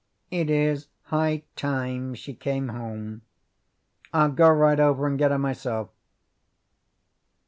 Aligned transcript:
"It 0.31 0.49
is 0.49 0.87
high 1.03 1.43
time 1.55 2.15
she 2.15 2.33
came 2.33 2.69
home. 2.69 3.21
I'll 4.11 4.31
go 4.31 4.49
right 4.49 4.79
over 4.79 5.05
and 5.05 5.15
get 5.15 5.29
her 5.29 5.37
myself." 5.37 5.89